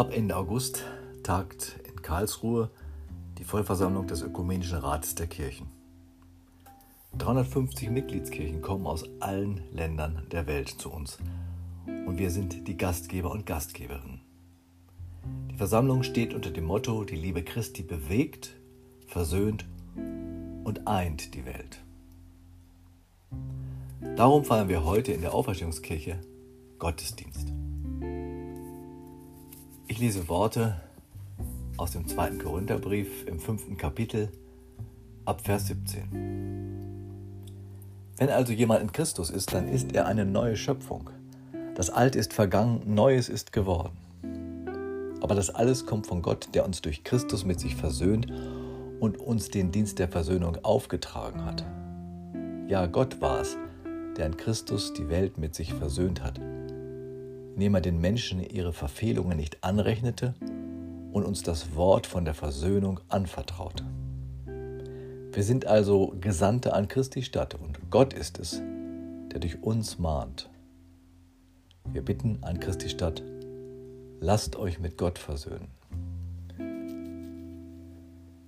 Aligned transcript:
Ab 0.00 0.16
Ende 0.16 0.34
August 0.34 0.82
tagt 1.22 1.78
in 1.86 2.00
Karlsruhe 2.00 2.70
die 3.36 3.44
Vollversammlung 3.44 4.06
des 4.06 4.22
Ökumenischen 4.22 4.78
Rates 4.78 5.14
der 5.14 5.26
Kirchen. 5.26 5.66
350 7.18 7.90
Mitgliedskirchen 7.90 8.62
kommen 8.62 8.86
aus 8.86 9.04
allen 9.20 9.60
Ländern 9.74 10.22
der 10.32 10.46
Welt 10.46 10.70
zu 10.70 10.90
uns 10.90 11.18
und 11.84 12.16
wir 12.16 12.30
sind 12.30 12.66
die 12.66 12.78
Gastgeber 12.78 13.30
und 13.30 13.44
Gastgeberinnen. 13.44 14.22
Die 15.50 15.56
Versammlung 15.56 16.02
steht 16.02 16.32
unter 16.32 16.50
dem 16.50 16.64
Motto, 16.64 17.04
die 17.04 17.16
Liebe 17.16 17.42
Christi 17.42 17.82
bewegt, 17.82 18.56
versöhnt 19.06 19.66
und 20.64 20.86
eint 20.86 21.34
die 21.34 21.44
Welt. 21.44 21.82
Darum 24.16 24.46
feiern 24.46 24.70
wir 24.70 24.82
heute 24.82 25.12
in 25.12 25.20
der 25.20 25.34
Auferstehungskirche 25.34 26.18
Gottesdienst. 26.78 27.52
Ich 30.00 30.06
lese 30.06 30.30
Worte 30.30 30.80
aus 31.76 31.90
dem 31.90 32.08
zweiten 32.08 32.38
Korintherbrief 32.38 33.26
im 33.26 33.38
fünften 33.38 33.76
Kapitel 33.76 34.30
ab 35.26 35.42
Vers 35.42 35.66
17. 35.66 36.08
Wenn 38.16 38.30
also 38.30 38.54
jemand 38.54 38.80
in 38.80 38.92
Christus 38.92 39.28
ist, 39.28 39.52
dann 39.52 39.68
ist 39.68 39.92
er 39.94 40.06
eine 40.06 40.24
neue 40.24 40.56
Schöpfung. 40.56 41.10
Das 41.74 41.90
Alte 41.90 42.18
ist 42.18 42.32
vergangen, 42.32 42.80
Neues 42.86 43.28
ist 43.28 43.52
geworden. 43.52 43.92
Aber 45.20 45.34
das 45.34 45.50
alles 45.50 45.84
kommt 45.84 46.06
von 46.06 46.22
Gott, 46.22 46.48
der 46.54 46.64
uns 46.64 46.80
durch 46.80 47.04
Christus 47.04 47.44
mit 47.44 47.60
sich 47.60 47.76
versöhnt 47.76 48.26
und 49.00 49.18
uns 49.18 49.50
den 49.50 49.70
Dienst 49.70 49.98
der 49.98 50.08
Versöhnung 50.08 50.56
aufgetragen 50.62 51.44
hat. 51.44 51.62
Ja, 52.68 52.86
Gott 52.86 53.20
war 53.20 53.42
es, 53.42 53.58
der 54.16 54.24
in 54.24 54.38
Christus 54.38 54.94
die 54.94 55.10
Welt 55.10 55.36
mit 55.36 55.54
sich 55.54 55.74
versöhnt 55.74 56.22
hat 56.22 56.40
indem 57.60 57.74
er 57.74 57.82
den 57.82 58.00
Menschen 58.00 58.40
ihre 58.40 58.72
Verfehlungen 58.72 59.36
nicht 59.36 59.62
anrechnete 59.62 60.32
und 61.12 61.26
uns 61.26 61.42
das 61.42 61.74
Wort 61.74 62.06
von 62.06 62.24
der 62.24 62.32
Versöhnung 62.32 63.00
anvertraute. 63.10 63.84
Wir 65.30 65.42
sind 65.42 65.66
also 65.66 66.14
Gesandte 66.22 66.72
an 66.72 66.88
Christi 66.88 67.22
Stadt 67.22 67.54
und 67.54 67.90
Gott 67.90 68.14
ist 68.14 68.38
es, 68.38 68.62
der 69.30 69.40
durch 69.40 69.62
uns 69.62 69.98
mahnt. 69.98 70.48
Wir 71.92 72.02
bitten 72.02 72.38
an 72.40 72.60
Christi 72.60 72.88
Stadt, 72.88 73.22
lasst 74.20 74.56
euch 74.56 74.78
mit 74.78 74.96
Gott 74.96 75.18
versöhnen. 75.18 75.68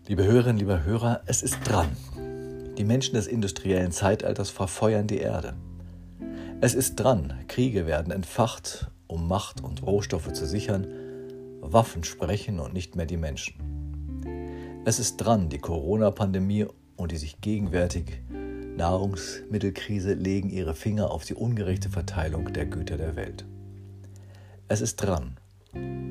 Liebe 0.09 0.25
Hörerinnen, 0.25 0.57
lieber 0.57 0.85
Hörer, 0.85 1.21
es 1.27 1.43
ist 1.43 1.59
dran. 1.65 1.95
Die 2.79 2.85
Menschen 2.85 3.17
des 3.17 3.27
industriellen 3.27 3.93
Zeitalters 3.93 4.49
verfeuern 4.49 5.07
die 5.07 5.19
Erde. 5.19 5.53
Es 6.63 6.73
ist 6.73 6.95
dran, 6.95 7.35
Kriege 7.47 7.87
werden 7.87 8.11
entfacht 8.11 8.89
um 9.13 9.29
Macht 9.29 9.63
und 9.63 9.83
Rohstoffe 9.83 10.33
zu 10.33 10.47
sichern, 10.47 10.87
Waffen 11.61 12.03
sprechen 12.03 12.59
und 12.59 12.73
nicht 12.73 12.97
mehr 12.97 13.07
die 13.07 13.17
Menschen. 13.17 14.83
Es 14.85 14.99
ist 14.99 15.19
dran, 15.19 15.49
die 15.49 15.59
Corona-Pandemie 15.59 16.67
und 16.97 17.13
die 17.13 17.17
sich 17.17 17.41
gegenwärtige 17.41 18.15
Nahrungsmittelkrise 18.77 20.15
legen 20.15 20.49
ihre 20.49 20.75
Finger 20.75 21.11
auf 21.11 21.25
die 21.25 21.35
ungerechte 21.35 21.91
Verteilung 21.91 22.53
der 22.53 22.67
Güter 22.67 22.97
der 22.97 23.17
Welt. 23.17 23.45
Es 24.69 24.81
ist 24.81 24.97
dran. 24.97 25.37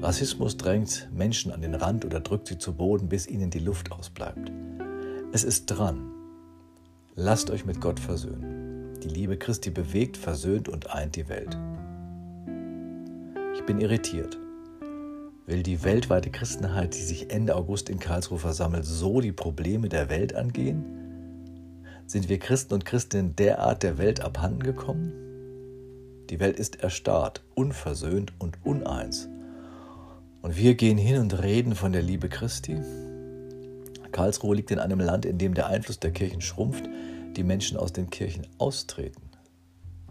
Rassismus 0.01 0.57
drängt 0.57 1.09
Menschen 1.11 1.51
an 1.51 1.61
den 1.61 1.75
Rand 1.75 2.05
oder 2.05 2.19
drückt 2.19 2.47
sie 2.47 2.59
zu 2.59 2.73
Boden, 2.73 3.09
bis 3.09 3.27
ihnen 3.27 3.49
die 3.49 3.59
Luft 3.59 3.91
ausbleibt. 3.91 4.51
Es 5.33 5.43
ist 5.43 5.65
dran. 5.65 6.11
Lasst 7.15 7.49
euch 7.49 7.65
mit 7.65 7.81
Gott 7.81 7.99
versöhnen. 7.99 8.93
Die 9.03 9.09
Liebe 9.09 9.37
Christi 9.37 9.71
bewegt, 9.71 10.17
versöhnt 10.17 10.69
und 10.69 10.91
eint 10.91 11.15
die 11.15 11.27
Welt. 11.27 11.57
Ich 13.61 13.67
bin 13.67 13.79
irritiert. 13.79 14.39
Will 15.45 15.61
die 15.61 15.83
weltweite 15.83 16.31
Christenheit, 16.31 16.95
die 16.95 17.03
sich 17.03 17.29
Ende 17.29 17.55
August 17.55 17.91
in 17.91 17.99
Karlsruhe 17.99 18.39
versammelt, 18.39 18.85
so 18.85 19.21
die 19.21 19.31
Probleme 19.31 19.87
der 19.87 20.09
Welt 20.09 20.33
angehen? 20.33 20.83
Sind 22.07 22.27
wir 22.27 22.39
Christen 22.39 22.73
und 22.73 22.85
Christinnen 22.85 23.35
derart 23.35 23.83
der 23.83 23.99
Welt 23.99 24.19
abhanden 24.19 24.63
gekommen? 24.63 25.13
Die 26.31 26.39
Welt 26.39 26.57
ist 26.57 26.81
erstarrt, 26.81 27.43
unversöhnt 27.53 28.33
und 28.39 28.57
uneins. 28.65 29.29
Und 30.41 30.57
wir 30.57 30.73
gehen 30.73 30.97
hin 30.97 31.19
und 31.19 31.43
reden 31.43 31.75
von 31.75 31.91
der 31.91 32.01
Liebe 32.01 32.29
Christi? 32.29 32.81
Karlsruhe 34.11 34.55
liegt 34.55 34.71
in 34.71 34.79
einem 34.79 34.99
Land, 34.99 35.23
in 35.23 35.37
dem 35.37 35.53
der 35.53 35.67
Einfluss 35.67 35.99
der 35.99 36.11
Kirchen 36.11 36.41
schrumpft, 36.41 36.89
die 37.37 37.43
Menschen 37.43 37.77
aus 37.77 37.93
den 37.93 38.09
Kirchen 38.09 38.47
austreten. 38.57 39.21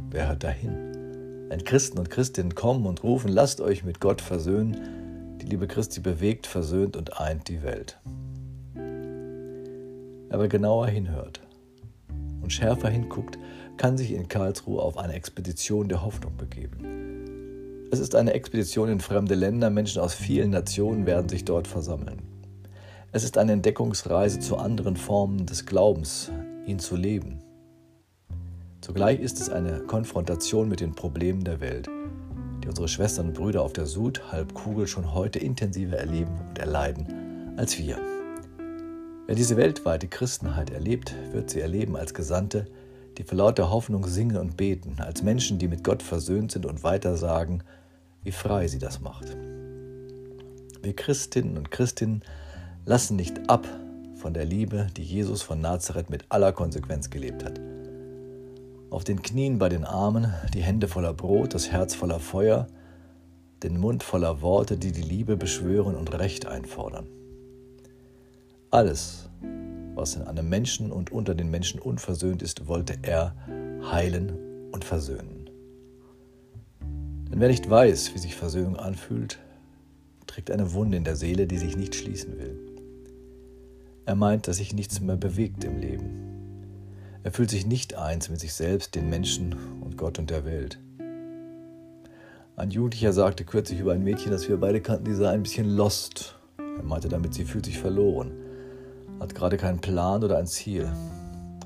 Wer 0.09 0.29
hört 0.29 0.45
dahin? 0.45 1.10
Wenn 1.51 1.65
Christen 1.65 1.99
und 1.99 2.11
Christinnen 2.11 2.55
kommen 2.55 2.87
und 2.87 3.03
rufen, 3.03 3.29
lasst 3.29 3.61
euch 3.61 3.83
mit 3.83 3.99
Gott 3.99 4.21
versöhnen, 4.21 5.37
die 5.43 5.47
Liebe 5.47 5.67
Christi 5.67 5.99
bewegt, 5.99 6.47
versöhnt 6.47 6.97
und 6.97 7.19
eint 7.19 7.49
die 7.49 7.65
Welt. 7.65 7.99
Wer 10.31 10.47
genauer 10.47 10.87
hinhört 10.87 11.41
und 12.41 12.53
schärfer 12.53 12.89
hinguckt, 12.89 13.37
kann 13.79 13.99
sich 13.99 14.13
in 14.13 14.29
Karlsruhe 14.29 14.81
auf 14.81 14.97
eine 14.97 15.15
Expedition 15.15 15.89
der 15.89 16.05
Hoffnung 16.05 16.37
begeben. 16.37 17.89
Es 17.91 17.99
ist 17.99 18.15
eine 18.15 18.33
Expedition 18.33 18.89
in 18.89 19.01
fremde 19.01 19.35
Länder, 19.35 19.71
Menschen 19.71 20.01
aus 20.01 20.15
vielen 20.15 20.51
Nationen 20.51 21.05
werden 21.05 21.29
sich 21.29 21.45
dort 21.45 21.67
versammeln. 21.67 22.23
Es 23.11 23.25
ist 23.25 23.37
eine 23.37 23.55
Entdeckungsreise 23.55 24.39
zu 24.39 24.57
anderen 24.57 24.95
Formen 24.95 25.47
des 25.47 25.67
Glaubens, 25.67 26.31
ihn 26.67 26.79
zu 26.79 26.95
leben. 26.95 27.43
Zugleich 28.81 29.21
ist 29.21 29.39
es 29.41 29.51
eine 29.51 29.81
Konfrontation 29.81 30.67
mit 30.69 30.81
den 30.81 30.95
Problemen 30.95 31.45
der 31.45 31.61
Welt, 31.61 31.87
die 32.65 32.69
unsere 32.69 32.89
Schwestern 32.89 33.29
und 33.29 33.35
Brüder 33.35 33.61
auf 33.61 33.75
der 33.75 33.85
Südhalbkugel 33.85 34.87
schon 34.87 35.13
heute 35.13 35.39
intensiver 35.39 35.99
erleben 35.99 36.39
und 36.49 36.59
erleiden 36.59 37.59
als 37.59 37.79
wir. 37.79 37.99
Wer 39.27 39.35
diese 39.35 39.59
weltweite 39.59 40.09
Christenheit 40.09 40.71
erlebt, 40.71 41.15
wird 41.33 41.51
sie 41.51 41.61
erleben 41.61 41.95
als 41.95 42.15
Gesandte, 42.15 42.69
die 43.19 43.23
für 43.23 43.35
lauter 43.35 43.71
Hoffnung 43.71 44.07
singen 44.07 44.39
und 44.39 44.57
beten, 44.57 44.97
als 44.99 45.23
Menschen, 45.23 45.59
die 45.59 45.69
mit 45.69 45.85
Gott 45.85 46.03
versöhnt 46.03 46.51
sind 46.51 46.65
und 46.65 46.83
weitersagen, 46.83 47.63
wie 48.23 48.33
frei 48.33 48.67
sie 48.67 48.79
das 48.79 49.03
macht. 49.03 49.37
Wir 50.81 50.97
Christinnen 50.97 51.59
und 51.59 51.71
Christinnen 51.71 52.23
lassen 52.87 53.17
nicht 53.17 53.51
ab 53.51 53.69
von 54.17 54.33
der 54.33 54.47
Liebe, 54.47 54.87
die 54.97 55.05
Jesus 55.05 55.43
von 55.43 55.61
Nazareth 55.61 56.09
mit 56.09 56.25
aller 56.31 56.53
Konsequenz 56.53 57.11
gelebt 57.11 57.45
hat 57.45 57.61
auf 58.91 59.05
den 59.05 59.23
Knien 59.23 59.59
bei 59.59 59.69
den 59.69 59.85
Armen, 59.85 60.33
die 60.53 60.63
Hände 60.63 60.89
voller 60.89 61.15
Brot, 61.15 61.55
das 61.55 61.71
Herz 61.71 61.95
voller 61.95 62.19
Feuer, 62.19 62.67
den 63.63 63.79
Mund 63.79 64.03
voller 64.03 64.43
Worte, 64.43 64.77
die 64.77 64.93
die 64.93 65.03
Liebe 65.03 65.37
beschwören 65.37 65.95
und 65.95 66.13
Recht 66.19 66.47
einfordern. 66.47 67.07
Alles, 68.71 69.29
was 69.95 70.17
in 70.17 70.23
einem 70.23 70.49
Menschen 70.49 70.93
und 70.93 71.13
unter 71.13 71.35
den 71.35 71.51
Menschen 71.51 71.81
unversöhnt 71.81 72.43
ist, 72.43 72.67
wollte 72.69 72.99
er 73.03 73.35
heilen 73.91 74.33
und 74.73 74.85
versöhnen. 74.85 75.51
Denn 76.81 77.39
wer 77.39 77.49
nicht 77.49 77.69
weiß, 77.69 78.15
wie 78.15 78.19
sich 78.19 78.35
Versöhnung 78.35 78.77
anfühlt, 78.77 79.39
trägt 80.27 80.51
eine 80.51 80.73
Wunde 80.73 80.97
in 80.97 81.05
der 81.05 81.17
Seele, 81.17 81.47
die 81.47 81.59
sich 81.59 81.77
nicht 81.77 81.95
schließen 81.95 82.39
will. 82.39 82.59
Er 84.07 84.17
meint, 84.17 84.49
dass 84.49 84.57
sich 84.57 84.73
nichts 84.73 85.01
mehr 85.01 85.17
bewegt 85.17 85.63
im 85.65 85.79
Leben, 85.79 86.30
er 87.23 87.33
fühlt 87.33 87.51
sich 87.51 87.67
nicht 87.67 87.97
eins 87.97 88.31
mit 88.31 88.41
sich 88.41 88.55
selbst, 88.55 88.95
den 88.95 89.11
Menschen 89.11 89.55
und 89.83 89.99
Gott 89.99 90.19
und 90.19 90.31
der 90.31 90.47
Welt. 90.47 90.79
Ein 92.57 92.71
Jugendlicher 92.71 93.13
sagte 93.13 93.45
kürzlich 93.45 93.81
über 93.81 93.93
ein 93.93 94.03
Mädchen, 94.03 94.31
das 94.31 94.49
wir 94.49 94.59
beide 94.59 94.81
kannten, 94.81 95.05
die 95.05 95.15
sei 95.15 95.31
ein 95.31 95.43
bisschen 95.43 95.69
lost. 95.69 96.39
Er 96.59 96.83
meinte 96.83 97.09
damit, 97.09 97.35
sie 97.35 97.45
fühlt 97.45 97.67
sich 97.67 97.79
verloren, 97.79 98.33
hat 99.19 99.35
gerade 99.35 99.59
keinen 99.59 99.81
Plan 99.81 100.25
oder 100.25 100.39
ein 100.39 100.47
Ziel. 100.47 100.91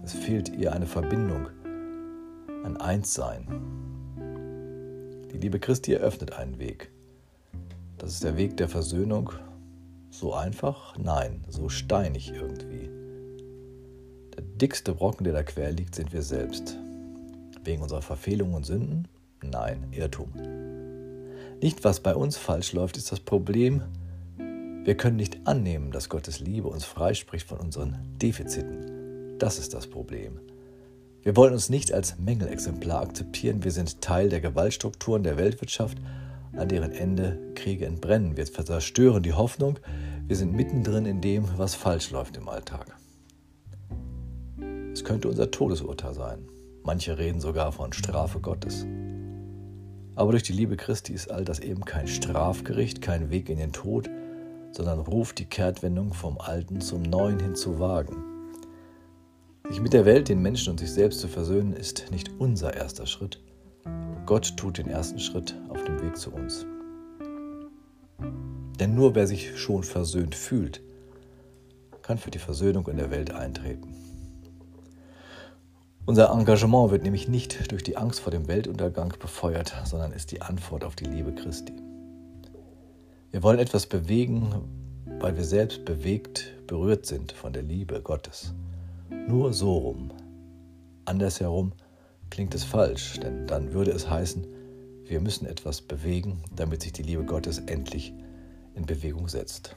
Es 0.04 0.12
fehlt 0.12 0.48
ihr 0.48 0.72
eine 0.72 0.86
Verbindung, 0.86 1.46
ein 2.64 2.76
Einssein. 2.76 3.46
Die 5.32 5.38
Liebe 5.38 5.60
Christi 5.60 5.92
eröffnet 5.92 6.32
einen 6.32 6.58
Weg. 6.58 6.90
Das 7.98 8.12
ist 8.12 8.24
der 8.24 8.36
Weg 8.36 8.56
der 8.56 8.68
Versöhnung. 8.68 9.30
So 10.10 10.34
einfach? 10.34 10.96
Nein, 10.98 11.44
so 11.48 11.68
steinig 11.68 12.32
irgendwie 12.32 12.93
dickste 14.64 14.94
Brocken, 14.94 15.24
der 15.24 15.34
da 15.34 15.42
quer 15.42 15.70
liegt, 15.72 15.94
sind 15.94 16.14
wir 16.14 16.22
selbst. 16.22 16.78
Wegen 17.64 17.82
unserer 17.82 18.00
Verfehlungen 18.00 18.54
und 18.54 18.64
Sünden? 18.64 19.08
Nein, 19.42 19.88
Irrtum. 19.90 20.32
Nicht, 21.60 21.84
was 21.84 22.00
bei 22.00 22.14
uns 22.14 22.38
falsch 22.38 22.72
läuft, 22.72 22.96
ist 22.96 23.12
das 23.12 23.20
Problem. 23.20 23.82
Wir 24.38 24.96
können 24.96 25.18
nicht 25.18 25.46
annehmen, 25.46 25.92
dass 25.92 26.08
Gottes 26.08 26.40
Liebe 26.40 26.68
uns 26.68 26.86
freispricht 26.86 27.46
von 27.46 27.58
unseren 27.58 27.98
Defiziten. 28.22 29.38
Das 29.38 29.58
ist 29.58 29.74
das 29.74 29.86
Problem. 29.86 30.40
Wir 31.22 31.36
wollen 31.36 31.52
uns 31.52 31.68
nicht 31.68 31.92
als 31.92 32.18
Mängelexemplar 32.18 33.02
akzeptieren. 33.02 33.64
Wir 33.64 33.70
sind 33.70 34.00
Teil 34.00 34.30
der 34.30 34.40
Gewaltstrukturen 34.40 35.24
der 35.24 35.36
Weltwirtschaft, 35.36 35.98
an 36.56 36.68
deren 36.68 36.92
Ende 36.92 37.38
Kriege 37.54 37.84
entbrennen. 37.84 38.38
Wir 38.38 38.46
zerstören 38.46 39.22
die 39.22 39.34
Hoffnung. 39.34 39.78
Wir 40.26 40.36
sind 40.36 40.54
mittendrin 40.54 41.04
in 41.04 41.20
dem, 41.20 41.46
was 41.58 41.74
falsch 41.74 42.10
läuft 42.12 42.38
im 42.38 42.48
Alltag. 42.48 42.96
Es 44.94 45.02
könnte 45.02 45.28
unser 45.28 45.50
Todesurteil 45.50 46.14
sein. 46.14 46.48
Manche 46.84 47.18
reden 47.18 47.40
sogar 47.40 47.72
von 47.72 47.92
Strafe 47.92 48.38
Gottes. 48.38 48.86
Aber 50.14 50.30
durch 50.30 50.44
die 50.44 50.52
Liebe 50.52 50.76
Christi 50.76 51.12
ist 51.12 51.32
all 51.32 51.44
das 51.44 51.58
eben 51.58 51.84
kein 51.84 52.06
Strafgericht, 52.06 53.02
kein 53.02 53.28
Weg 53.28 53.48
in 53.48 53.58
den 53.58 53.72
Tod, 53.72 54.08
sondern 54.70 55.00
ruft 55.00 55.40
die 55.40 55.46
Kehrtwendung 55.46 56.14
vom 56.14 56.38
Alten 56.38 56.80
zum 56.80 57.02
Neuen 57.02 57.40
hin 57.40 57.56
zu 57.56 57.80
wagen. 57.80 58.22
Sich 59.68 59.80
mit 59.80 59.94
der 59.94 60.04
Welt, 60.04 60.28
den 60.28 60.40
Menschen 60.40 60.70
und 60.70 60.78
sich 60.78 60.92
selbst 60.92 61.18
zu 61.18 61.26
versöhnen, 61.26 61.72
ist 61.72 62.12
nicht 62.12 62.30
unser 62.38 62.72
erster 62.74 63.08
Schritt. 63.08 63.42
Gott 64.26 64.56
tut 64.56 64.78
den 64.78 64.86
ersten 64.86 65.18
Schritt 65.18 65.60
auf 65.70 65.82
dem 65.82 66.00
Weg 66.02 66.16
zu 66.16 66.30
uns. 66.30 66.64
Denn 68.78 68.94
nur 68.94 69.16
wer 69.16 69.26
sich 69.26 69.58
schon 69.58 69.82
versöhnt 69.82 70.36
fühlt, 70.36 70.80
kann 72.02 72.16
für 72.16 72.30
die 72.30 72.38
Versöhnung 72.38 72.86
in 72.86 72.98
der 72.98 73.10
Welt 73.10 73.32
eintreten. 73.32 74.03
Unser 76.06 76.30
Engagement 76.30 76.90
wird 76.90 77.02
nämlich 77.02 77.28
nicht 77.28 77.72
durch 77.72 77.82
die 77.82 77.96
Angst 77.96 78.20
vor 78.20 78.30
dem 78.30 78.46
Weltuntergang 78.46 79.14
befeuert, 79.18 79.74
sondern 79.84 80.12
ist 80.12 80.32
die 80.32 80.42
Antwort 80.42 80.84
auf 80.84 80.96
die 80.96 81.06
Liebe 81.06 81.34
Christi. 81.34 81.72
Wir 83.30 83.42
wollen 83.42 83.58
etwas 83.58 83.86
bewegen, 83.86 84.52
weil 85.18 85.34
wir 85.38 85.44
selbst 85.44 85.86
bewegt, 85.86 86.52
berührt 86.66 87.06
sind 87.06 87.32
von 87.32 87.54
der 87.54 87.62
Liebe 87.62 88.02
Gottes. 88.02 88.52
Nur 89.26 89.54
so 89.54 89.78
rum. 89.78 90.10
Andersherum 91.06 91.72
klingt 92.28 92.54
es 92.54 92.64
falsch, 92.64 93.18
denn 93.20 93.46
dann 93.46 93.72
würde 93.72 93.92
es 93.92 94.08
heißen, 94.08 94.46
wir 95.06 95.20
müssen 95.20 95.46
etwas 95.46 95.80
bewegen, 95.80 96.42
damit 96.54 96.82
sich 96.82 96.92
die 96.92 97.02
Liebe 97.02 97.24
Gottes 97.24 97.60
endlich 97.60 98.12
in 98.74 98.84
Bewegung 98.84 99.28
setzt. 99.28 99.74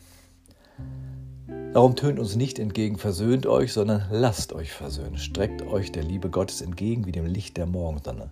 Darum 1.77 1.95
tönt 1.95 2.17
uns 2.17 2.35
nicht 2.35 2.57
entgegen, 2.57 2.97
versöhnt 2.97 3.45
euch, 3.45 3.71
sondern 3.71 4.07
lasst 4.09 4.51
euch 4.51 4.71
versöhnen. 4.71 5.15
Streckt 5.15 5.61
euch 5.61 5.91
der 5.91 6.01
Liebe 6.01 6.31
Gottes 6.31 6.61
entgegen 6.61 7.05
wie 7.05 7.11
dem 7.11 7.27
Licht 7.27 7.55
der 7.55 7.67
Morgensonne. 7.67 8.31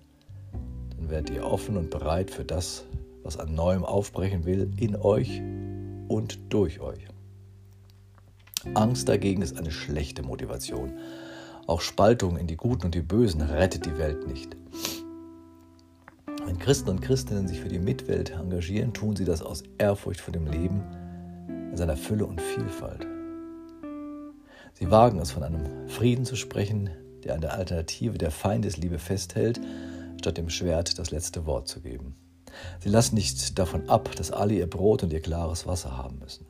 Dann 0.97 1.11
werdet 1.11 1.29
ihr 1.29 1.45
offen 1.45 1.77
und 1.77 1.91
bereit 1.91 2.31
für 2.31 2.43
das, 2.43 2.85
was 3.21 3.37
an 3.37 3.53
Neuem 3.53 3.85
aufbrechen 3.85 4.45
will, 4.45 4.71
in 4.77 4.95
euch 4.95 5.43
und 6.07 6.39
durch 6.49 6.79
euch. 6.79 7.07
Angst 8.73 9.07
dagegen 9.09 9.43
ist 9.43 9.59
eine 9.59 9.69
schlechte 9.69 10.23
Motivation. 10.23 10.93
Auch 11.67 11.81
Spaltung 11.81 12.37
in 12.37 12.47
die 12.47 12.57
Guten 12.57 12.85
und 12.85 12.95
die 12.95 13.03
Bösen 13.03 13.41
rettet 13.41 13.85
die 13.85 13.99
Welt 13.99 14.25
nicht. 14.27 14.57
Wenn 16.47 16.57
Christen 16.57 16.89
und 16.89 17.03
Christinnen 17.03 17.47
sich 17.47 17.59
für 17.59 17.69
die 17.69 17.77
Mitwelt 17.77 18.31
engagieren, 18.31 18.91
tun 18.91 19.15
sie 19.15 19.25
das 19.25 19.43
aus 19.43 19.61
Ehrfurcht 19.77 20.21
vor 20.21 20.31
dem 20.31 20.47
Leben 20.47 20.81
in 21.47 21.77
seiner 21.77 21.95
Fülle 21.95 22.25
und 22.25 22.41
Vielfalt. 22.41 23.05
Sie 24.77 24.91
wagen 24.91 25.19
es 25.19 25.31
von 25.31 25.43
einem 25.43 25.87
Frieden 25.87 26.25
zu 26.25 26.35
sprechen, 26.35 26.89
der 27.23 27.35
an 27.35 27.41
der 27.41 27.53
Alternative 27.53 28.17
der 28.17 28.29
Feindesliebe 28.29 28.99
festhält, 28.99 29.61
statt 30.19 30.37
dem 30.37 30.49
Schwert 30.49 30.99
das 30.99 31.11
letzte 31.11 31.45
Wort 31.45 31.69
zu 31.69 31.79
geben. 31.79 32.15
Sie 32.81 32.89
lassen 32.89 33.15
nicht 33.15 33.57
davon 33.57 33.87
ab, 33.89 34.13
dass 34.17 34.31
alle 34.31 34.53
ihr 34.53 34.69
Brot 34.69 35.03
und 35.03 35.13
ihr 35.13 35.21
klares 35.21 35.65
Wasser 35.65 35.97
haben 35.97 36.19
müssen. 36.19 36.45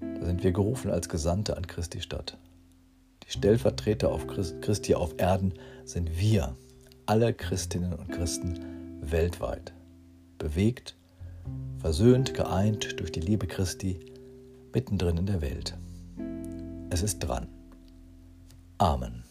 Da 0.00 0.24
sind 0.24 0.44
wir 0.44 0.52
gerufen 0.52 0.90
als 0.90 1.08
Gesandte 1.08 1.56
an 1.56 1.66
Christi 1.66 2.00
Stadt. 2.00 2.38
Die 3.26 3.32
Stellvertreter 3.32 4.12
auf 4.12 4.26
Christi 4.28 4.94
auf 4.94 5.14
Erden 5.18 5.54
sind 5.84 6.16
wir, 6.16 6.56
alle 7.06 7.34
Christinnen 7.34 7.92
und 7.92 8.12
Christen 8.12 9.00
weltweit. 9.00 9.72
Bewegt, 10.38 10.94
versöhnt, 11.78 12.34
geeint 12.34 13.00
durch 13.00 13.10
die 13.10 13.20
Liebe 13.20 13.48
Christi 13.48 13.98
mittendrin 14.72 15.16
in 15.16 15.26
der 15.26 15.40
Welt. 15.40 15.76
Es 16.90 17.02
ist 17.02 17.20
dran. 17.20 17.48
Amen. 18.78 19.29